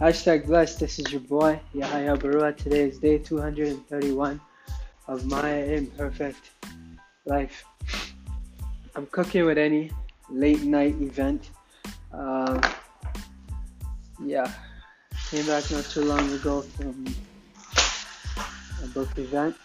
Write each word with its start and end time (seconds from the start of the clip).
Hashtag 0.00 0.46
blessed. 0.46 0.78
This 0.78 1.00
is 1.00 1.10
your 1.10 1.22
boy 1.22 1.58
Yahya 1.74 2.16
Barua. 2.16 2.56
Today 2.56 2.82
is 2.82 3.00
day 3.00 3.18
231 3.18 4.40
of 5.08 5.26
my 5.26 5.50
imperfect 5.50 6.52
life. 7.24 7.64
I'm 8.94 9.06
cooking 9.06 9.44
with 9.44 9.58
Annie 9.58 9.90
late 10.30 10.62
night 10.62 10.94
event. 11.02 11.50
Uh, 12.12 12.62
yeah, 14.24 14.48
came 15.32 15.44
back 15.46 15.68
not 15.72 15.84
too 15.86 16.04
long 16.04 16.32
ago 16.32 16.62
from 16.62 17.04
a 18.84 18.86
book 18.94 19.18
event. 19.18 19.56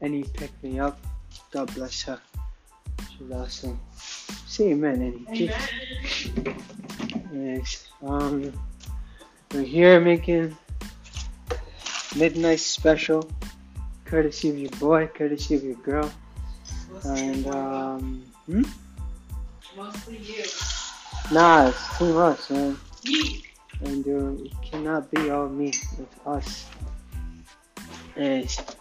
Annie 0.00 0.24
picked 0.34 0.60
me 0.64 0.80
up. 0.80 0.98
God 1.52 1.72
bless 1.76 2.02
her. 2.02 2.20
She's 3.16 3.30
awesome. 3.30 3.78
Say 4.48 4.72
amen, 4.72 5.24
Annie. 5.28 5.48
Amen. 5.48 6.58
Yes. 7.32 7.86
Um, 8.02 8.52
we're 9.52 9.62
here 9.62 10.00
making 10.00 10.56
midnight 12.16 12.60
special, 12.60 13.28
courtesy 14.04 14.50
of 14.50 14.58
your 14.58 14.70
boy, 14.72 15.06
courtesy 15.06 15.54
of 15.54 15.62
your 15.64 15.76
girl, 15.76 16.10
and 17.04 17.46
um, 17.46 18.24
hmm? 18.46 18.62
Mostly 19.76 20.18
you. 20.18 20.44
nah, 21.32 21.68
it's 21.68 21.98
too 21.98 22.12
much, 22.12 22.50
man. 22.50 22.78
Me. 23.06 23.44
And 23.80 24.06
uh, 24.06 24.44
it 24.44 24.52
cannot 24.62 25.10
be 25.10 25.30
all 25.30 25.48
me. 25.48 25.68
It's 25.68 26.16
us. 26.26 26.66
Yes. 28.16 28.76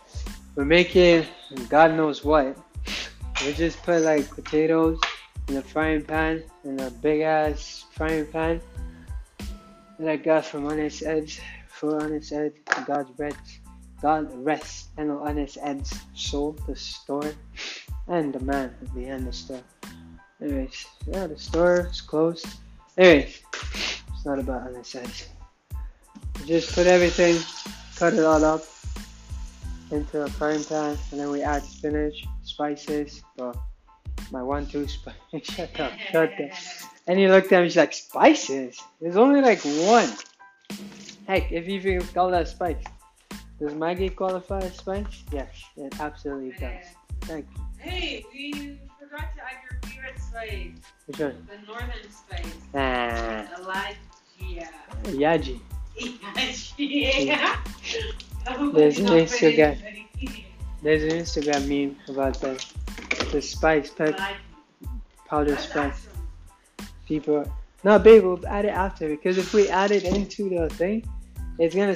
We're 0.55 0.65
making 0.65 1.25
God 1.69 1.93
knows 1.93 2.25
what. 2.25 2.57
We 3.45 3.53
just 3.53 3.81
put 3.83 4.01
like 4.01 4.27
potatoes 4.29 4.99
in 5.47 5.57
a 5.57 5.61
frying 5.61 6.03
pan, 6.03 6.43
in 6.63 6.79
a 6.79 6.89
big 6.89 7.21
ass 7.21 7.85
frying 7.93 8.25
pan 8.25 8.59
that 9.99 10.09
I 10.09 10.15
got 10.17 10.45
from 10.45 10.65
Honest 10.65 11.03
Ed's. 11.03 11.39
For 11.67 12.01
Honest 12.01 12.31
Ed's, 12.31 12.57
God's 12.87 13.11
rest, 13.19 13.59
God 14.01 14.33
rest 14.43 14.89
and 14.97 15.11
Honest 15.11 15.59
Ed's 15.61 15.93
soul, 16.15 16.57
the 16.67 16.75
store, 16.75 17.31
and 18.07 18.33
the 18.33 18.39
man 18.39 18.73
behind 18.95 19.27
the 19.27 19.33
store. 19.33 19.61
Anyways, 20.41 20.85
yeah, 21.05 21.27
the 21.27 21.37
store 21.37 21.87
is 21.91 22.01
closed. 22.01 22.47
Anyways, 22.97 23.43
it's 23.53 24.25
not 24.25 24.39
about 24.39 24.67
Honest 24.67 24.95
Ed's. 24.95 25.27
Just 26.45 26.73
put 26.73 26.87
everything, 26.87 27.37
cut 27.95 28.13
it 28.13 28.23
all 28.23 28.43
up 28.43 28.63
into 29.91 30.23
a 30.23 30.29
frying 30.29 30.63
pan, 30.63 30.97
and 31.11 31.19
then 31.19 31.29
we 31.29 31.41
add 31.41 31.63
spinach, 31.63 32.25
spices, 32.43 33.21
bro. 33.37 33.53
My 34.31 34.41
one-two 34.41 34.87
spice. 34.87 35.15
shut 35.43 35.79
up, 35.79 35.91
shut 36.11 36.31
up. 36.41 36.51
And 37.07 37.17
he 37.17 37.27
looked 37.27 37.51
at 37.53 37.61
me, 37.61 37.69
she's 37.69 37.77
like, 37.77 37.93
spices? 37.93 38.81
There's 38.99 39.15
only 39.15 39.41
like 39.41 39.61
one. 39.63 40.11
Heck, 41.27 41.51
if 41.51 41.67
you 41.67 41.75
even 41.75 42.07
call 42.07 42.29
that 42.31 42.47
spice. 42.47 42.83
Does 43.59 43.73
Maggi 43.73 44.15
qualify 44.15 44.59
as 44.59 44.75
spice? 44.75 45.23
Yes, 45.31 45.49
it 45.77 45.99
absolutely 45.99 46.51
does. 46.51 46.85
Thank 47.21 47.45
you. 47.55 47.63
Hey, 47.79 48.25
we 48.31 48.79
forgot 48.99 49.33
to 49.35 49.43
add 49.43 49.57
your 49.63 49.79
favorite 49.89 50.19
spice. 50.19 50.71
Which 51.07 51.19
one? 51.19 51.47
The 51.49 51.65
northern 51.65 52.11
spice. 52.11 52.45
Ah, 52.75 53.47
Elijah. 53.57 53.97
Yaji. 55.03 55.59
yeah. 56.77 57.57
There's 58.73 58.99
an 58.99 59.07
Instagram. 59.07 59.77
There's 60.83 61.03
an 61.03 61.19
Instagram 61.19 61.67
meme 61.67 61.97
about 62.07 62.39
the, 62.39 62.63
the 63.31 63.41
spice, 63.41 63.89
pep, 63.89 64.19
powder 65.25 65.57
spice. 65.57 66.07
People, 67.07 67.51
no, 67.83 67.97
babe, 67.99 68.23
we'll 68.23 68.45
add 68.47 68.65
it 68.65 68.69
after 68.69 69.07
because 69.07 69.37
if 69.37 69.53
we 69.53 69.69
add 69.69 69.91
it 69.91 70.03
into 70.03 70.49
the 70.49 70.69
thing, 70.69 71.07
it's 71.59 71.73
gonna 71.73 71.95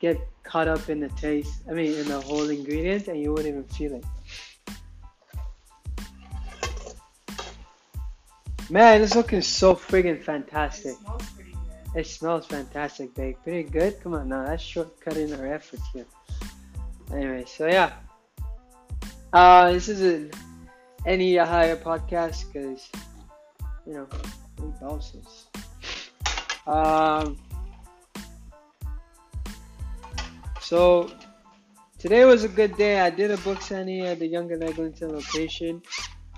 get 0.00 0.18
caught 0.42 0.68
up 0.68 0.88
in 0.88 1.00
the 1.00 1.08
taste. 1.10 1.62
I 1.68 1.72
mean, 1.72 1.94
in 1.94 2.08
the 2.08 2.20
whole 2.20 2.48
ingredient, 2.48 3.08
and 3.08 3.20
you 3.20 3.32
wouldn't 3.32 3.48
even 3.48 3.64
feel 3.64 3.94
it. 3.94 4.04
Man, 8.70 9.02
it's 9.02 9.14
looking 9.14 9.42
so 9.42 9.74
friggin' 9.74 10.22
fantastic. 10.22 10.92
It 10.92 10.98
smells 10.98 11.30
pretty 11.34 11.52
good. 11.52 12.00
It 12.00 12.06
smells 12.06 12.46
fantastic, 12.46 13.14
babe. 13.14 13.36
Pretty 13.42 13.68
good. 13.68 14.00
Come 14.02 14.14
on 14.14 14.28
now, 14.28 14.44
that's 14.44 14.62
shortcutting 14.62 15.38
our 15.38 15.46
efforts 15.46 15.82
here. 15.92 16.06
Anyway, 17.12 17.44
so 17.46 17.66
yeah. 17.66 17.92
Uh, 19.32 19.72
this 19.72 19.88
isn't 19.88 20.34
any 21.06 21.36
higher 21.36 21.76
podcast 21.76 22.52
because 22.52 22.88
you 23.86 23.94
know 23.94 24.06
bosses. 24.70 25.46
Um. 26.66 27.38
So 30.60 31.10
today 31.98 32.24
was 32.24 32.44
a 32.44 32.48
good 32.48 32.76
day. 32.76 33.00
I 33.00 33.10
did 33.10 33.30
a 33.30 33.36
book 33.38 33.60
signing 33.60 34.02
at 34.02 34.18
the 34.18 34.26
Yonge 34.26 34.52
and 34.52 34.64
Eglinton 34.64 35.14
location. 35.14 35.82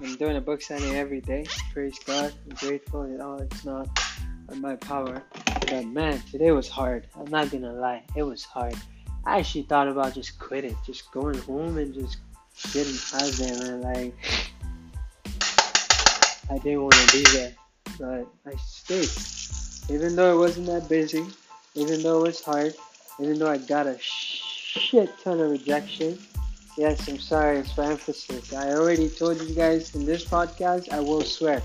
I'm 0.03 0.17
doing 0.17 0.37
a 0.37 0.41
book 0.41 0.61
signing 0.61 0.97
every 0.97 1.21
day. 1.21 1.47
Praise 1.73 1.99
God. 2.05 2.33
I'm 2.45 2.57
grateful. 2.57 3.05
Know, 3.05 3.37
it's 3.37 3.65
not 3.65 3.89
on 4.51 4.61
my 4.61 4.77
power. 4.77 5.23
But 5.61 5.87
man, 5.87 6.21
today 6.31 6.51
was 6.51 6.69
hard. 6.69 7.06
I'm 7.17 7.31
not 7.31 7.51
gonna 7.51 7.73
lie, 7.73 8.03
it 8.17 8.23
was 8.23 8.45
hard. 8.45 8.75
I 9.27 9.39
actually 9.39 9.62
thought 9.62 9.89
about 9.89 10.15
just 10.15 10.39
quitting, 10.39 10.77
just 10.85 11.11
going 11.11 11.39
home 11.39 11.79
and 11.79 11.95
just 11.95 12.19
getting 12.73 12.95
out 13.15 13.29
of 13.29 13.37
there, 13.39 13.59
man. 13.59 13.81
Like, 13.81 14.15
I 16.51 16.59
didn't 16.59 16.83
want 16.83 16.95
to 16.95 17.12
be 17.12 17.23
there, 17.33 17.55
but 17.99 18.27
I 18.47 18.56
stayed. 18.56 19.95
Even 19.95 20.17
though 20.17 20.34
it 20.34 20.39
wasn't 20.39 20.67
that 20.67 20.89
busy, 20.89 21.27
even 21.75 22.03
though 22.03 22.21
it 22.21 22.28
was 22.28 22.43
hard, 22.43 22.75
even 23.21 23.39
though 23.39 23.50
I 23.50 23.59
got 23.59 23.87
a 23.87 23.97
shit 24.00 25.11
ton 25.22 25.41
of 25.41 25.50
rejection. 25.50 26.19
Yes, 26.77 27.09
I'm 27.09 27.19
sorry, 27.19 27.59
it's 27.59 27.73
for 27.73 27.84
emphasis. 27.84 28.53
I 28.53 28.73
already 28.73 29.09
told 29.09 29.41
you 29.41 29.55
guys 29.55 29.94
in 29.94 30.05
this 30.05 30.25
podcast, 30.25 30.91
I 30.93 31.00
will 31.00 31.23
swear. 31.23 31.62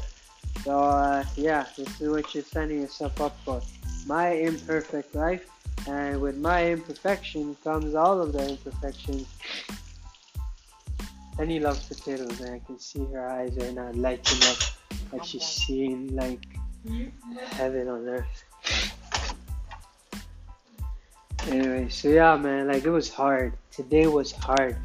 So, 0.63 0.77
uh, 0.77 1.23
yeah, 1.35 1.65
this 1.75 2.01
is 2.01 2.09
what 2.09 2.35
you're 2.35 2.43
signing 2.43 2.81
yourself 2.81 3.19
up 3.19 3.35
for. 3.43 3.61
My 4.05 4.29
imperfect 4.29 5.15
life, 5.15 5.49
and 5.87 6.21
with 6.21 6.37
my 6.37 6.71
imperfection 6.71 7.55
comes 7.63 7.95
all 7.95 8.21
of 8.21 8.33
the 8.33 8.49
imperfections. 8.49 9.27
Annie 11.39 11.59
loves 11.59 11.87
potatoes, 11.87 12.39
and 12.41 12.55
I 12.55 12.59
can 12.59 12.77
see 12.77 13.05
her 13.13 13.29
eyes 13.29 13.57
are 13.57 13.71
now 13.71 13.91
lighting 13.93 14.47
up 14.49 14.57
like 15.11 15.23
she's 15.23 15.45
seeing 15.45 16.15
like 16.15 16.45
mm-hmm. 16.85 17.37
heaven 17.37 17.87
on 17.87 18.07
earth. 18.07 18.43
Anyway, 21.47 21.89
so 21.89 22.09
yeah, 22.09 22.35
man, 22.35 22.67
like 22.67 22.83
it 22.83 22.89
was 22.89 23.09
hard. 23.09 23.53
Today 23.71 24.07
was 24.07 24.31
hard. 24.31 24.77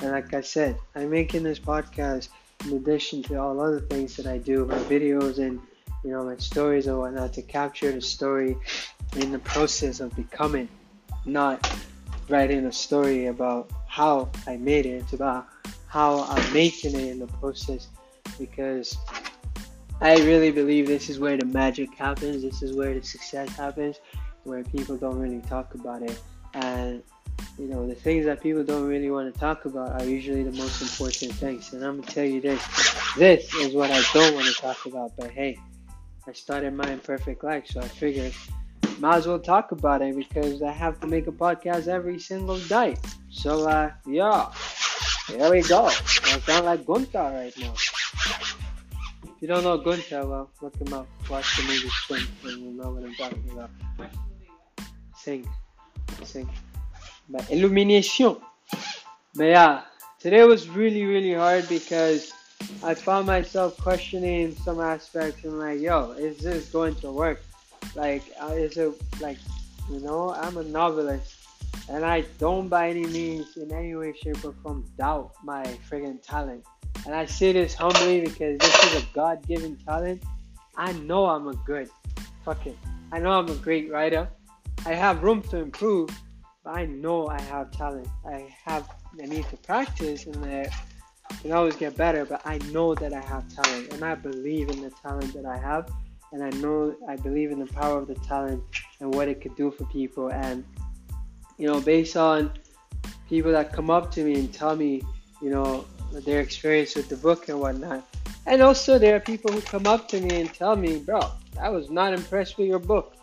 And 0.00 0.10
like 0.10 0.34
I 0.34 0.42
said, 0.42 0.78
I'm 0.94 1.10
making 1.10 1.42
this 1.42 1.58
podcast 1.58 2.28
in 2.64 2.74
addition 2.74 3.22
to 3.24 3.36
all 3.40 3.60
other 3.60 3.80
things 3.80 4.16
that 4.16 4.26
I 4.26 4.38
do, 4.38 4.64
my 4.66 4.78
videos 4.78 5.38
and 5.38 5.60
you 6.04 6.10
know 6.10 6.24
my 6.24 6.36
stories 6.36 6.86
and 6.86 6.98
whatnot, 6.98 7.32
to 7.34 7.42
capture 7.42 7.90
the 7.90 8.00
story 8.00 8.56
in 9.16 9.32
the 9.32 9.38
process 9.38 10.00
of 10.00 10.14
becoming, 10.14 10.68
not 11.24 11.70
writing 12.28 12.66
a 12.66 12.72
story 12.72 13.26
about 13.26 13.70
how 13.86 14.30
I 14.46 14.56
made 14.56 14.86
it. 14.86 15.02
It's 15.02 15.12
about 15.12 15.48
how 15.86 16.24
I'm 16.28 16.52
making 16.52 16.94
it 16.94 17.08
in 17.08 17.18
the 17.18 17.26
process 17.26 17.88
because 18.38 18.96
I 20.00 20.16
really 20.18 20.50
believe 20.50 20.86
this 20.86 21.08
is 21.08 21.18
where 21.18 21.36
the 21.36 21.46
magic 21.46 21.94
happens. 21.94 22.42
This 22.42 22.62
is 22.62 22.76
where 22.76 22.94
the 22.94 23.02
success 23.02 23.48
happens, 23.56 24.00
where 24.42 24.62
people 24.64 24.96
don't 24.96 25.18
really 25.18 25.40
talk 25.42 25.74
about 25.74 26.02
it. 26.02 26.20
And 26.54 27.02
you 27.58 27.68
know, 27.68 27.86
the 27.86 27.94
things 27.94 28.24
that 28.26 28.42
people 28.42 28.64
don't 28.64 28.86
really 28.86 29.10
want 29.10 29.32
to 29.32 29.40
talk 29.40 29.64
about 29.64 30.00
are 30.00 30.04
usually 30.04 30.42
the 30.42 30.52
most 30.52 30.82
important 30.82 31.32
things. 31.38 31.72
And 31.72 31.84
I'm 31.84 32.00
gonna 32.00 32.12
tell 32.12 32.24
you 32.24 32.40
this: 32.40 32.62
this 33.16 33.54
is 33.54 33.74
what 33.74 33.90
I 33.90 34.02
don't 34.12 34.34
want 34.34 34.46
to 34.46 34.54
talk 34.54 34.84
about. 34.86 35.12
But 35.16 35.30
hey, 35.30 35.58
I 36.26 36.32
started 36.32 36.74
my 36.74 36.90
imperfect 36.90 37.44
life, 37.44 37.66
so 37.66 37.80
I 37.80 37.88
figured 37.88 38.34
might 38.98 39.16
as 39.16 39.26
well 39.26 39.38
talk 39.38 39.72
about 39.72 40.02
it 40.02 40.16
because 40.16 40.62
I 40.62 40.72
have 40.72 41.00
to 41.00 41.06
make 41.06 41.26
a 41.26 41.32
podcast 41.32 41.88
every 41.88 42.18
single 42.18 42.58
day. 42.60 42.96
So 43.30 43.68
uh, 43.68 43.90
yeah, 44.06 44.52
here 45.26 45.50
we 45.50 45.62
go. 45.62 45.86
I 45.86 45.90
sound 45.90 46.66
like 46.66 46.86
Gunther 46.86 47.18
right 47.18 47.58
now. 47.58 47.74
You 49.44 49.48
don't 49.48 49.62
know 49.62 49.76
Gunther, 49.76 50.26
well, 50.26 50.48
look 50.62 50.74
him 50.76 50.94
up. 50.94 51.06
Watch 51.28 51.58
the 51.58 51.64
movie 51.64 51.90
Swing, 52.06 52.26
and 52.44 52.62
you'll 52.62 52.72
know 52.82 52.92
what 52.92 53.04
I'm 53.04 53.14
talking 53.14 53.44
about. 53.52 53.68
Sing, 55.18 55.46
sing. 56.22 56.48
But 57.28 57.50
illumination. 57.50 58.36
But 59.34 59.44
yeah, 59.44 59.82
today 60.18 60.44
was 60.44 60.70
really, 60.70 61.04
really 61.04 61.34
hard 61.34 61.68
because 61.68 62.32
I 62.82 62.94
found 62.94 63.26
myself 63.26 63.76
questioning 63.76 64.54
some 64.54 64.80
aspects 64.80 65.44
and 65.44 65.58
like, 65.58 65.78
yo, 65.78 66.12
is 66.12 66.38
this 66.38 66.70
going 66.70 66.94
to 67.04 67.12
work? 67.12 67.42
Like, 67.94 68.22
uh, 68.40 68.46
is 68.46 68.78
it 68.78 68.94
like, 69.20 69.36
you 69.90 70.00
know, 70.00 70.30
I'm 70.32 70.56
a 70.56 70.64
novelist 70.64 71.36
and 71.90 72.02
I 72.02 72.22
don't 72.38 72.68
by 72.68 72.88
any 72.88 73.04
means, 73.04 73.58
in 73.58 73.70
any 73.72 73.94
way, 73.94 74.14
shape, 74.14 74.42
or 74.42 74.54
form, 74.62 74.86
doubt 74.96 75.32
my 75.44 75.64
friggin' 75.86 76.22
talent. 76.22 76.64
And 77.06 77.14
I 77.14 77.26
say 77.26 77.52
this 77.52 77.74
humbly 77.74 78.20
because 78.22 78.58
this 78.58 78.84
is 78.84 79.02
a 79.02 79.06
God 79.14 79.46
given 79.46 79.76
talent. 79.76 80.22
I 80.76 80.92
know 80.92 81.26
I'm 81.26 81.48
a 81.48 81.54
good, 81.54 81.90
fuck 82.44 82.66
it. 82.66 82.76
I 83.12 83.18
know 83.18 83.32
I'm 83.32 83.48
a 83.48 83.54
great 83.56 83.90
writer. 83.90 84.28
I 84.86 84.94
have 84.94 85.22
room 85.22 85.42
to 85.42 85.58
improve, 85.58 86.10
but 86.64 86.76
I 86.76 86.86
know 86.86 87.28
I 87.28 87.40
have 87.42 87.70
talent. 87.70 88.08
I 88.26 88.48
have 88.64 88.88
I 89.22 89.26
need 89.26 89.46
to 89.50 89.56
practice 89.58 90.26
and 90.26 90.44
I 90.44 90.68
can 91.40 91.52
always 91.52 91.76
get 91.76 91.96
better, 91.96 92.24
but 92.24 92.42
I 92.44 92.58
know 92.72 92.94
that 92.94 93.12
I 93.12 93.20
have 93.20 93.48
talent 93.54 93.92
and 93.92 94.04
I 94.04 94.14
believe 94.14 94.68
in 94.70 94.80
the 94.80 94.90
talent 94.90 95.32
that 95.34 95.46
I 95.46 95.56
have 95.56 95.90
and 96.32 96.42
I 96.42 96.50
know 96.58 96.96
I 97.08 97.16
believe 97.16 97.52
in 97.52 97.60
the 97.60 97.66
power 97.66 97.98
of 97.98 98.08
the 98.08 98.16
talent 98.16 98.62
and 99.00 99.14
what 99.14 99.28
it 99.28 99.40
could 99.40 99.54
do 99.56 99.70
for 99.70 99.84
people 99.84 100.32
and 100.32 100.64
you 101.58 101.66
know 101.68 101.80
based 101.80 102.16
on 102.16 102.52
people 103.28 103.52
that 103.52 103.72
come 103.72 103.88
up 103.88 104.10
to 104.12 104.24
me 104.24 104.34
and 104.34 104.52
tell 104.52 104.74
me 104.74 105.02
you 105.44 105.50
know 105.50 105.84
their 106.26 106.40
experience 106.40 106.94
with 106.94 107.08
the 107.08 107.16
book 107.16 107.48
and 107.48 107.60
whatnot 107.60 108.02
and 108.46 108.62
also 108.62 108.98
there 108.98 109.14
are 109.16 109.20
people 109.20 109.52
who 109.52 109.60
come 109.60 109.86
up 109.86 110.08
to 110.08 110.20
me 110.20 110.40
and 110.40 110.52
tell 110.54 110.74
me 110.76 110.98
bro 110.98 111.20
I 111.60 111.68
was 111.68 111.90
not 111.90 112.14
impressed 112.14 112.56
with 112.58 112.68
your 112.68 112.78
book 112.78 113.14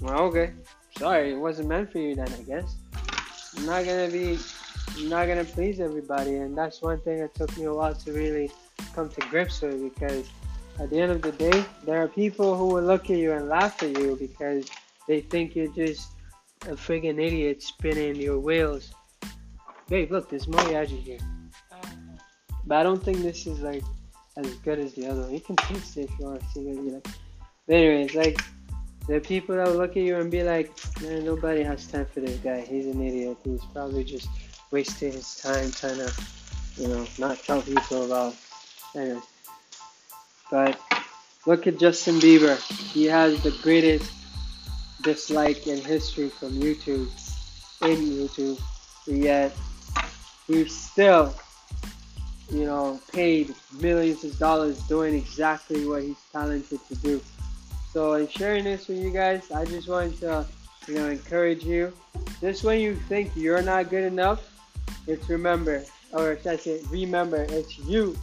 well 0.00 0.22
okay 0.24 0.52
sorry 0.98 1.32
it 1.32 1.40
wasn't 1.46 1.68
meant 1.68 1.92
for 1.92 1.98
you 1.98 2.14
then 2.14 2.32
I 2.40 2.42
guess 2.42 2.74
I'm 3.56 3.66
not 3.66 3.84
gonna 3.84 4.10
be 4.10 4.38
I'm 4.96 5.08
not 5.08 5.26
gonna 5.28 5.44
please 5.44 5.78
everybody 5.80 6.34
and 6.36 6.58
that's 6.58 6.82
one 6.82 7.00
thing 7.00 7.18
that 7.20 7.34
took 7.34 7.56
me 7.56 7.64
a 7.64 7.74
while 7.74 7.94
to 7.94 8.12
really 8.12 8.50
come 8.94 9.08
to 9.08 9.20
grips 9.28 9.62
with 9.62 9.80
because 9.94 10.28
at 10.78 10.90
the 10.90 10.98
end 10.98 11.12
of 11.12 11.22
the 11.22 11.32
day, 11.32 11.64
there 11.84 12.02
are 12.02 12.08
people 12.08 12.56
who 12.56 12.66
will 12.66 12.82
look 12.82 13.10
at 13.10 13.18
you 13.18 13.32
and 13.32 13.48
laugh 13.48 13.82
at 13.82 13.98
you 13.98 14.16
because 14.16 14.70
they 15.06 15.20
think 15.20 15.54
you're 15.54 15.68
just 15.68 16.12
a 16.62 16.74
friggin' 16.74 17.22
idiot 17.22 17.62
spinning 17.62 18.16
your 18.16 18.38
wheels. 18.38 18.92
Babe, 19.88 20.10
look, 20.10 20.30
there's 20.30 20.46
Moriyaji 20.46 21.02
here. 21.02 21.18
But 22.66 22.78
I 22.78 22.82
don't 22.82 23.02
think 23.02 23.18
this 23.18 23.46
is 23.46 23.60
like 23.60 23.82
as 24.36 24.46
good 24.56 24.78
as 24.78 24.94
the 24.94 25.06
other 25.06 25.22
one. 25.22 25.34
You 25.34 25.40
can 25.40 25.56
taste 25.56 25.96
it 25.96 26.10
if 26.10 26.18
you 26.18 26.26
want 26.26 26.40
to 26.40 26.46
see 26.48 26.60
it. 26.60 26.78
like. 26.78 27.06
But 27.66 27.76
anyways, 27.76 28.14
like 28.14 28.40
are 29.10 29.20
people 29.20 29.56
that 29.56 29.66
will 29.66 29.76
look 29.76 29.90
at 29.90 30.02
you 30.02 30.16
and 30.16 30.30
be 30.30 30.42
like, 30.42 30.70
man, 31.02 31.24
nobody 31.24 31.62
has 31.62 31.86
time 31.86 32.06
for 32.06 32.20
this 32.20 32.38
guy. 32.38 32.60
He's 32.60 32.86
an 32.86 33.02
idiot. 33.02 33.36
He's 33.44 33.64
probably 33.72 34.04
just 34.04 34.28
wasting 34.70 35.12
his 35.12 35.36
time 35.36 35.70
trying 35.72 35.96
to, 35.96 36.12
you 36.76 36.88
know, 36.88 37.06
not 37.18 37.38
tell 37.38 37.62
people 37.62 38.06
about. 38.06 38.34
Anyways. 38.94 39.22
But 40.50 40.78
look 41.46 41.66
at 41.66 41.78
Justin 41.78 42.16
Bieber. 42.16 42.56
He 42.92 43.04
has 43.06 43.42
the 43.42 43.50
greatest 43.62 44.10
dislike 45.02 45.66
in 45.66 45.82
history 45.82 46.28
from 46.28 46.52
YouTube, 46.52 47.08
in 47.82 47.96
YouTube, 47.96 48.60
yet 49.06 49.52
he's 50.46 50.74
still, 50.74 51.34
you 52.52 52.66
know, 52.66 53.00
paid 53.12 53.54
millions 53.80 54.24
of 54.24 54.38
dollars 54.38 54.78
doing 54.82 55.14
exactly 55.14 55.86
what 55.86 56.02
he's 56.02 56.20
talented 56.32 56.80
to 56.88 56.94
do. 56.96 57.20
So 57.92 58.14
in 58.14 58.28
sharing 58.28 58.64
this 58.64 58.88
with 58.88 58.98
you 58.98 59.10
guys, 59.10 59.50
I 59.50 59.64
just 59.64 59.88
wanted 59.88 60.18
to, 60.20 60.46
you 60.86 60.94
know, 60.94 61.08
encourage 61.08 61.64
you. 61.64 61.92
Just 62.40 62.62
when 62.62 62.80
you 62.80 62.94
think 62.94 63.30
you're 63.34 63.62
not 63.62 63.90
good 63.90 64.04
enough, 64.04 64.48
it's 65.06 65.28
remember, 65.28 65.82
or 66.12 66.36
should 66.36 66.46
I 66.46 66.56
say, 66.56 66.82
remember, 66.90 67.46
it's 67.48 67.78
you 67.78 68.16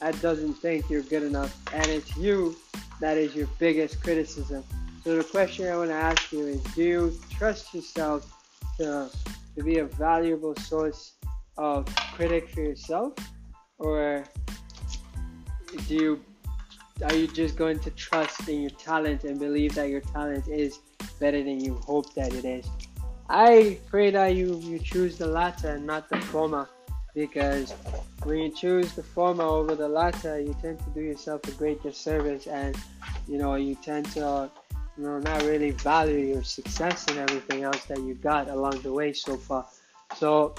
that 0.00 0.20
doesn't 0.20 0.54
think 0.54 0.90
you're 0.90 1.02
good 1.02 1.22
enough, 1.22 1.56
and 1.72 1.86
it's 1.86 2.16
you 2.16 2.56
that 3.00 3.16
is 3.16 3.34
your 3.34 3.48
biggest 3.58 4.02
criticism. 4.02 4.64
So 5.04 5.16
the 5.16 5.24
question 5.24 5.68
I 5.68 5.76
want 5.76 5.90
to 5.90 5.94
ask 5.94 6.32
you 6.32 6.46
is: 6.46 6.62
Do 6.74 6.82
you 6.82 7.18
trust 7.30 7.72
yourself 7.72 8.30
to 8.78 9.10
to 9.56 9.62
be 9.62 9.78
a 9.78 9.84
valuable 9.84 10.54
source 10.56 11.12
of 11.56 11.86
critic 12.12 12.50
for 12.50 12.60
yourself, 12.60 13.14
or 13.78 14.24
do 15.86 15.94
you 15.94 16.24
are 17.02 17.14
you 17.14 17.26
just 17.26 17.56
going 17.56 17.78
to 17.80 17.90
trust 17.90 18.48
in 18.48 18.62
your 18.62 18.70
talent 18.70 19.24
and 19.24 19.38
believe 19.38 19.74
that 19.74 19.90
your 19.90 20.00
talent 20.00 20.48
is 20.48 20.80
better 21.20 21.42
than 21.42 21.60
you 21.60 21.74
hope 21.74 22.14
that 22.14 22.32
it 22.32 22.44
is? 22.44 22.66
I 23.28 23.78
pray 23.88 24.10
that 24.10 24.34
you 24.34 24.58
you 24.60 24.78
choose 24.78 25.18
the 25.18 25.26
latter 25.26 25.70
and 25.70 25.86
not 25.86 26.08
the 26.08 26.20
former 26.20 26.68
because 27.16 27.72
when 28.24 28.38
you 28.38 28.50
choose 28.50 28.92
the 28.92 29.02
former 29.02 29.44
over 29.44 29.74
the 29.74 29.88
latter, 29.88 30.38
you 30.38 30.54
tend 30.60 30.78
to 30.80 30.90
do 30.90 31.00
yourself 31.00 31.40
a 31.48 31.50
great 31.52 31.82
disservice, 31.82 32.46
and 32.46 32.76
you 33.26 33.38
know 33.38 33.54
you 33.54 33.74
tend 33.74 34.04
to, 34.12 34.50
you 34.98 35.04
know, 35.04 35.18
not 35.18 35.42
really 35.42 35.70
value 35.70 36.18
your 36.18 36.44
success 36.44 37.06
and 37.08 37.18
everything 37.18 37.62
else 37.62 37.84
that 37.86 37.98
you 38.00 38.14
got 38.14 38.48
along 38.48 38.82
the 38.82 38.92
way 38.92 39.12
so 39.12 39.36
far. 39.36 39.66
So 40.16 40.54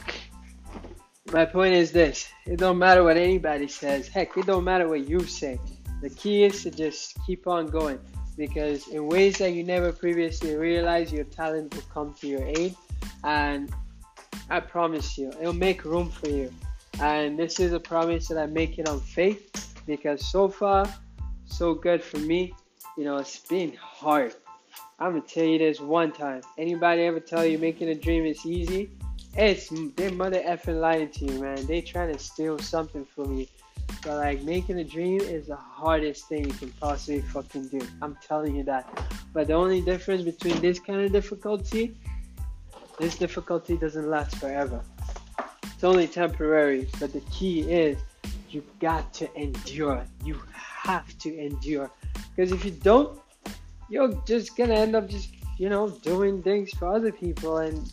my 1.31 1.45
point 1.45 1.73
is 1.73 1.91
this: 1.91 2.29
it 2.45 2.57
don't 2.57 2.77
matter 2.77 3.03
what 3.03 3.17
anybody 3.17 3.67
says. 3.67 4.07
Heck, 4.07 4.37
it 4.37 4.45
don't 4.45 4.63
matter 4.63 4.87
what 4.87 5.07
you 5.07 5.21
say. 5.25 5.59
The 6.01 6.09
key 6.09 6.43
is 6.43 6.63
to 6.63 6.71
just 6.71 7.17
keep 7.25 7.47
on 7.47 7.67
going 7.67 7.99
because 8.37 8.87
in 8.89 9.07
ways 9.07 9.39
that 9.39 9.51
you 9.51 9.63
never 9.63 9.91
previously 9.91 10.55
realized, 10.55 11.11
your 11.11 11.25
talent 11.25 11.73
will 11.73 11.81
come 11.93 12.13
to 12.21 12.27
your 12.27 12.43
aid, 12.45 12.75
and 13.23 13.73
I 14.49 14.59
promise 14.59 15.17
you, 15.17 15.29
it'll 15.41 15.53
make 15.53 15.83
room 15.83 16.09
for 16.09 16.29
you. 16.29 16.53
And 16.99 17.37
this 17.37 17.59
is 17.59 17.73
a 17.73 17.79
promise 17.79 18.27
that 18.27 18.37
I'm 18.37 18.53
making 18.53 18.87
on 18.87 18.99
faith 18.99 19.73
because 19.85 20.25
so 20.25 20.49
far, 20.49 20.85
so 21.45 21.73
good 21.73 22.03
for 22.03 22.17
me. 22.19 22.53
You 22.97 23.03
know, 23.03 23.17
it's 23.17 23.39
been 23.39 23.73
hard. 23.73 24.33
I'm 24.99 25.11
gonna 25.11 25.21
tell 25.21 25.43
you 25.43 25.59
this 25.59 25.79
one 25.79 26.11
time. 26.11 26.41
Anybody 26.57 27.03
ever 27.03 27.19
tell 27.19 27.45
you 27.45 27.59
making 27.59 27.89
a 27.89 27.95
dream 27.95 28.25
is 28.25 28.45
easy? 28.45 28.89
It's 29.37 29.69
they 29.95 30.11
mother 30.11 30.41
effing 30.41 30.79
lying 30.81 31.09
to 31.09 31.25
you, 31.25 31.41
man. 31.41 31.65
They 31.65 31.81
trying 31.81 32.13
to 32.13 32.19
steal 32.19 32.57
something 32.59 33.05
from 33.05 33.37
you. 33.37 33.47
But 34.03 34.17
like 34.17 34.41
making 34.41 34.79
a 34.79 34.83
dream 34.83 35.21
is 35.21 35.47
the 35.47 35.55
hardest 35.55 36.27
thing 36.27 36.45
you 36.45 36.53
can 36.53 36.71
possibly 36.79 37.21
fucking 37.21 37.67
do. 37.69 37.81
I'm 38.01 38.17
telling 38.27 38.55
you 38.55 38.63
that. 38.63 38.85
But 39.33 39.47
the 39.47 39.53
only 39.53 39.81
difference 39.81 40.23
between 40.23 40.59
this 40.59 40.79
kind 40.79 41.01
of 41.01 41.11
difficulty 41.11 41.95
this 42.97 43.15
difficulty 43.15 43.77
doesn't 43.77 44.09
last 44.09 44.35
forever. 44.37 44.81
It's 45.63 45.83
only 45.83 46.07
temporary, 46.07 46.87
but 46.99 47.13
the 47.13 47.19
key 47.31 47.61
is 47.61 47.99
you've 48.49 48.79
got 48.79 49.13
to 49.15 49.33
endure. 49.39 50.03
You 50.25 50.41
have 50.55 51.15
to 51.19 51.37
endure. 51.37 51.91
Because 52.35 52.51
if 52.51 52.65
you 52.65 52.71
don't, 52.71 53.19
you're 53.89 54.13
just 54.25 54.57
gonna 54.57 54.73
end 54.73 54.95
up 54.95 55.07
just, 55.07 55.29
you 55.59 55.69
know, 55.69 55.89
doing 55.89 56.41
things 56.41 56.71
for 56.71 56.87
other 56.87 57.11
people 57.11 57.57
and, 57.57 57.91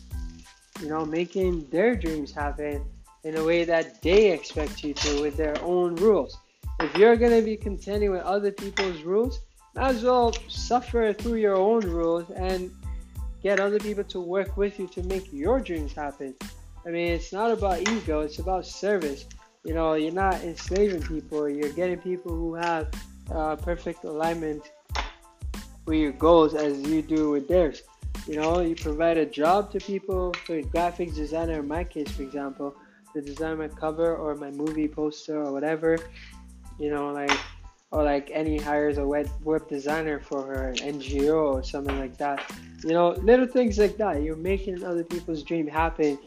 you 0.81 0.89
know, 0.89 1.05
making 1.05 1.67
their 1.69 1.95
dreams 1.95 2.31
happen 2.31 2.83
in 3.23 3.37
a 3.37 3.43
way 3.43 3.63
that 3.63 4.01
they 4.01 4.31
expect 4.31 4.83
you 4.83 4.93
to 4.93 5.21
with 5.21 5.37
their 5.37 5.59
own 5.61 5.95
rules. 5.95 6.37
If 6.79 6.95
you're 6.97 7.15
gonna 7.15 7.41
be 7.41 7.57
contending 7.57 8.11
with 8.11 8.21
other 8.21 8.51
people's 8.51 9.01
rules, 9.01 9.39
as 9.77 10.03
well 10.03 10.33
suffer 10.47 11.13
through 11.13 11.35
your 11.35 11.55
own 11.55 11.81
rules 11.81 12.29
and 12.31 12.71
get 13.43 13.59
other 13.59 13.79
people 13.79 14.03
to 14.03 14.19
work 14.19 14.57
with 14.57 14.79
you 14.79 14.87
to 14.87 15.03
make 15.03 15.31
your 15.31 15.59
dreams 15.59 15.93
happen. 15.93 16.33
I 16.85 16.89
mean, 16.89 17.11
it's 17.11 17.33
not 17.33 17.51
about 17.51 17.87
ego, 17.89 18.21
it's 18.21 18.39
about 18.39 18.65
service. 18.65 19.25
You 19.63 19.73
know, 19.73 19.95
you're 19.95 20.13
not 20.13 20.35
enslaving 20.43 21.01
people, 21.01 21.49
you're 21.49 21.71
getting 21.73 21.97
people 21.97 22.31
who 22.31 22.53
have 22.55 22.87
uh, 23.31 23.55
perfect 23.55 24.03
alignment 24.03 24.71
with 25.85 25.99
your 25.99 26.11
goals 26.11 26.53
as 26.53 26.81
you 26.81 27.01
do 27.01 27.31
with 27.31 27.47
theirs. 27.47 27.81
You 28.27 28.37
know, 28.41 28.61
you 28.61 28.75
provide 28.75 29.17
a 29.17 29.25
job 29.25 29.71
to 29.73 29.79
people, 29.79 30.33
for 30.45 30.59
graphics 30.61 31.15
designer 31.15 31.59
in 31.59 31.67
my 31.67 31.83
case, 31.83 32.11
for 32.11 32.23
example, 32.23 32.75
to 33.13 33.21
design 33.21 33.59
my 33.59 33.67
cover 33.67 34.15
or 34.15 34.35
my 34.35 34.49
movie 34.51 34.87
poster 34.87 35.41
or 35.43 35.51
whatever. 35.51 35.97
You 36.79 36.89
know, 36.89 37.11
like 37.11 37.37
or 37.91 38.03
like 38.03 38.31
Annie 38.33 38.57
hires 38.57 38.97
a 38.97 39.05
web 39.05 39.29
web 39.43 39.69
designer 39.69 40.19
for 40.19 40.45
her 40.45 40.73
NGO 40.77 41.53
or 41.53 41.63
something 41.63 41.97
like 41.99 42.17
that. 42.17 42.43
You 42.83 42.91
know, 42.91 43.11
little 43.11 43.47
things 43.47 43.77
like 43.77 43.97
that. 43.97 44.21
You're 44.21 44.35
making 44.35 44.83
other 44.83 45.03
people's 45.03 45.43
dream 45.43 45.67
happen. 45.67 46.17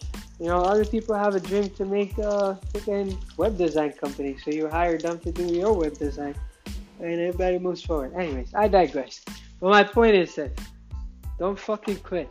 You 0.41 0.47
know, 0.47 0.59
other 0.59 0.85
people 0.85 1.17
have 1.17 1.35
a 1.35 1.41
dream 1.41 1.69
to 1.71 1.85
make 1.85 2.17
a 2.19 2.59
freaking 2.73 3.19
web 3.37 3.59
design 3.59 3.93
company, 3.93 4.37
so 4.43 4.53
you 4.53 4.69
hire 4.69 4.97
them 4.97 5.19
to 5.21 5.33
do 5.33 5.45
your 5.53 5.73
web 5.73 5.99
design, 5.99 6.37
and 7.01 7.21
everybody 7.21 7.59
moves 7.59 7.83
forward. 7.83 8.15
Anyways, 8.15 8.55
I 8.55 8.69
digress. 8.69 9.25
But 9.61 9.71
my 9.71 9.83
point 9.83 10.15
is 10.15 10.37
that 10.37 10.53
don't 11.39 11.59
fucking 11.59 11.97
quit. 11.99 12.31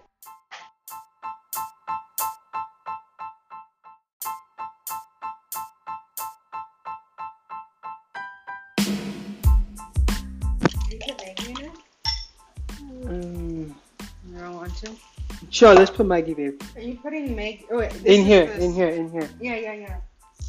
Sure, 15.50 15.74
let's 15.74 15.90
put 15.90 16.06
Maggi, 16.06 16.36
babe. 16.36 16.62
Are 16.76 16.82
you 16.82 16.98
putting 16.98 17.36
Meg? 17.36 17.66
Oh, 17.72 17.78
wait, 17.80 17.96
in 18.06 18.24
here, 18.24 18.46
this. 18.46 18.64
in 18.64 18.74
here, 18.74 18.90
in 18.90 19.10
here. 19.10 19.28
Yeah, 19.40 19.56
yeah, 19.56 19.74
yeah. 19.74 19.98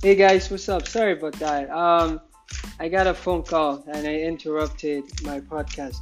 Hey 0.02 0.16
guys, 0.16 0.50
what's 0.50 0.68
up? 0.68 0.86
Sorry 0.86 1.12
about 1.12 1.32
that. 1.34 1.70
Um, 1.70 2.20
I 2.78 2.88
got 2.88 3.06
a 3.06 3.14
phone 3.14 3.42
call 3.42 3.82
and 3.90 4.06
I 4.06 4.16
interrupted 4.16 5.04
my 5.22 5.40
podcast. 5.40 5.96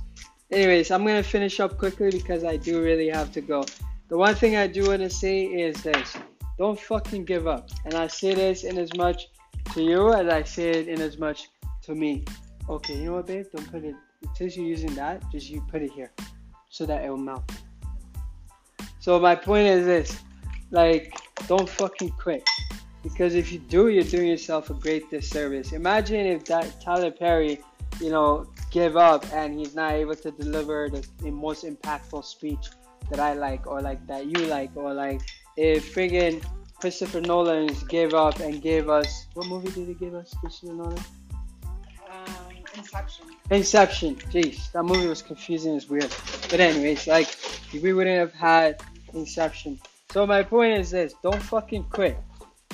Anyways, 0.50 0.90
I'm 0.90 1.04
gonna 1.04 1.22
finish 1.22 1.58
up 1.60 1.76
quickly 1.76 2.10
because 2.10 2.44
I 2.44 2.56
do 2.56 2.82
really 2.82 3.08
have 3.08 3.32
to 3.32 3.40
go. 3.40 3.64
The 4.08 4.16
one 4.16 4.34
thing 4.34 4.56
I 4.56 4.66
do 4.66 4.88
want 4.88 5.02
to 5.02 5.10
say 5.10 5.44
is 5.44 5.82
this: 5.82 6.16
don't 6.58 6.78
fucking 6.78 7.24
give 7.24 7.46
up. 7.46 7.70
And 7.84 7.94
I 7.94 8.06
say 8.06 8.34
this 8.34 8.64
in 8.64 8.78
as 8.78 8.94
much 8.94 9.28
to 9.74 9.82
you 9.82 10.12
as 10.12 10.28
I 10.28 10.42
say 10.44 10.70
it 10.70 10.88
in 10.88 11.00
as 11.00 11.18
much 11.18 11.48
to 11.82 11.94
me. 11.94 12.24
Okay, 12.68 12.96
you 12.96 13.06
know 13.06 13.14
what, 13.14 13.26
babe? 13.26 13.46
Don't 13.54 13.70
put 13.70 13.84
it. 13.84 13.94
Since 14.34 14.56
you're 14.56 14.66
using 14.66 14.94
that, 14.94 15.22
just 15.30 15.50
you 15.50 15.60
put 15.68 15.82
it 15.82 15.90
here, 15.90 16.12
so 16.70 16.86
that 16.86 17.04
it 17.04 17.10
will 17.10 17.16
melt. 17.16 17.50
So 19.00 19.20
my 19.20 19.34
point 19.34 19.66
is 19.66 19.84
this, 19.84 20.20
like, 20.70 21.12
don't 21.46 21.68
fucking 21.68 22.10
quit. 22.10 22.42
Because 23.02 23.36
if 23.36 23.52
you 23.52 23.60
do, 23.60 23.88
you're 23.88 24.02
doing 24.02 24.28
yourself 24.28 24.70
a 24.70 24.74
great 24.74 25.08
disservice. 25.10 25.72
Imagine 25.72 26.26
if 26.26 26.44
that 26.46 26.80
Tyler 26.80 27.12
Perry, 27.12 27.60
you 28.00 28.10
know, 28.10 28.48
give 28.76 28.99
up 28.99 29.25
and 29.33 29.59
he's 29.59 29.75
not 29.75 29.92
able 29.92 30.14
to 30.14 30.30
deliver 30.33 30.90
the, 30.90 31.02
the 31.23 31.30
most 31.30 31.64
impactful 31.64 32.23
speech 32.23 32.68
that 33.09 33.18
I 33.18 33.33
like 33.33 33.66
or 33.66 33.80
like 33.80 34.06
that 34.06 34.26
you 34.26 34.45
like 34.49 34.71
or 34.76 34.92
like 34.92 35.23
if 35.56 35.95
friggin' 35.95 36.45
Christopher 36.78 37.23
Nolan 37.23 37.71
gave 37.88 38.12
up 38.12 38.38
and 38.40 38.61
gave 38.61 38.90
us 38.90 39.28
what 39.33 39.47
movie 39.47 39.71
did 39.71 39.88
he 39.88 39.95
give 39.95 40.14
us, 40.14 40.35
Christopher 40.42 40.75
Nolan? 40.75 40.99
Um, 42.11 42.26
Inception. 42.76 43.26
Inception. 43.50 44.16
Jeez, 44.16 44.71
that 44.73 44.83
movie 44.83 45.06
was 45.06 45.23
confusing 45.23 45.75
as 45.75 45.88
weird. 45.88 46.14
But 46.50 46.61
anyways, 46.61 47.06
like 47.06 47.35
we 47.73 47.95
wouldn't 47.95 48.18
have 48.18 48.35
had 48.35 48.83
Inception. 49.14 49.80
So 50.11 50.26
my 50.26 50.42
point 50.42 50.78
is 50.78 50.90
this: 50.90 51.14
don't 51.23 51.42
fucking 51.42 51.85
quit. 51.85 52.18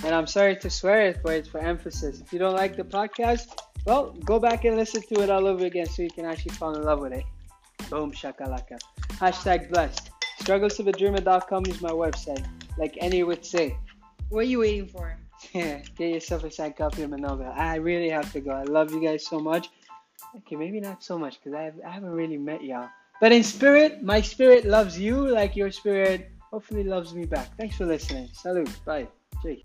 And 0.04 0.12
I'm 0.12 0.26
sorry 0.26 0.56
to 0.56 0.68
swear 0.68 1.02
it, 1.10 1.20
but 1.22 1.34
it's 1.34 1.48
for 1.48 1.60
emphasis. 1.60 2.20
If 2.20 2.32
you 2.32 2.40
don't 2.40 2.56
like 2.56 2.74
the 2.76 2.82
podcast, 2.82 3.46
well, 3.84 4.12
go 4.24 4.38
back 4.38 4.64
and 4.64 4.76
listen 4.76 5.02
to 5.02 5.22
it 5.22 5.30
all 5.30 5.46
over 5.46 5.64
again 5.64 5.86
so 5.86 6.02
you 6.02 6.10
can 6.10 6.24
actually 6.24 6.52
fall 6.52 6.74
in 6.74 6.82
love 6.82 7.00
with 7.00 7.12
it. 7.12 7.24
Boom 7.90 8.12
shakalaka. 8.12 8.78
Hashtag 9.18 9.70
blessed. 9.70 10.10
Strugglesofadreamer.com 10.40 11.66
is 11.66 11.80
my 11.80 11.90
website. 11.90 12.46
Like 12.78 12.96
Annie 13.00 13.22
would 13.22 13.44
say. 13.44 13.76
What 14.28 14.40
are 14.40 14.48
you 14.48 14.60
waiting 14.60 14.86
for? 14.86 15.16
Yeah, 15.52 15.82
get 15.98 16.14
yourself 16.14 16.44
a 16.44 16.50
signed 16.50 16.76
copy 16.76 17.02
of 17.02 17.10
my 17.10 17.16
novel. 17.16 17.52
I 17.54 17.76
really 17.76 18.08
have 18.10 18.32
to 18.32 18.40
go. 18.40 18.52
I 18.52 18.62
love 18.62 18.92
you 18.92 19.02
guys 19.02 19.26
so 19.26 19.40
much. 19.40 19.68
Okay, 20.36 20.56
maybe 20.56 20.80
not 20.80 21.02
so 21.02 21.18
much 21.18 21.38
because 21.38 21.54
I, 21.54 21.62
have, 21.62 21.74
I 21.86 21.90
haven't 21.90 22.10
really 22.10 22.38
met 22.38 22.64
y'all. 22.64 22.88
But 23.20 23.32
in 23.32 23.42
spirit, 23.42 24.02
my 24.02 24.20
spirit 24.20 24.64
loves 24.64 24.98
you 24.98 25.28
like 25.28 25.54
your 25.54 25.70
spirit 25.70 26.30
hopefully 26.52 26.84
loves 26.84 27.14
me 27.14 27.24
back. 27.24 27.56
Thanks 27.56 27.76
for 27.76 27.86
listening. 27.86 28.28
Salute. 28.32 28.84
Bye. 28.84 29.08
Jake. 29.42 29.64